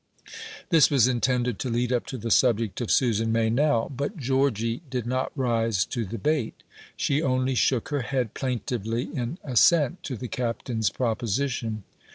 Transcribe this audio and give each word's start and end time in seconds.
This 0.69 0.89
was 0.89 1.07
intended 1.07 1.59
to 1.59 1.69
lead 1.69 1.93
up 1.93 2.07
to 2.07 2.17
the 2.17 2.31
subject 2.31 2.81
of 2.81 2.89
Susan 2.89 3.31
Meynell, 3.31 3.91
but 3.95 4.17
Georgy 4.17 4.81
did 4.89 5.05
not 5.05 5.31
rise 5.37 5.85
to 5.85 6.05
the 6.05 6.17
bait. 6.17 6.63
She 6.97 7.21
only 7.21 7.53
shook 7.53 7.89
her 7.89 8.01
head 8.01 8.33
plaintively 8.33 9.03
in 9.15 9.37
assent 9.43 10.01
to 10.01 10.17
the 10.17 10.27
Captain's 10.27 10.89
proposition. 10.89 11.83